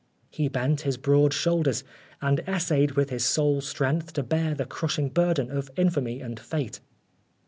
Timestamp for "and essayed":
2.23-2.93